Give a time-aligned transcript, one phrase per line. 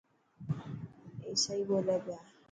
[1.23, 2.17] اي سئي ٻولي پيا.